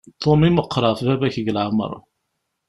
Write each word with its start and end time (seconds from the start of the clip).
Tom 0.23 0.39
i 0.47 0.49
meqqer 0.51 0.83
ɣef 0.87 0.99
baba-k 1.07 1.35
deg 1.39 1.51
leεmer. 1.55 1.93